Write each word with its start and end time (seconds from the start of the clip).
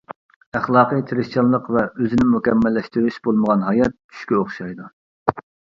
ئەخلاقىي 0.59 1.03
تىرىشچانلىق 1.11 1.69
ۋە 1.77 1.83
ئۆزىنى 1.91 2.27
مۇكەممەللەشتۈرۈش 2.31 3.21
بولمىغان 3.29 3.69
ھايات 3.71 3.97
چۈشكە 4.01 4.41
ئوخشايدۇ. 4.43 4.91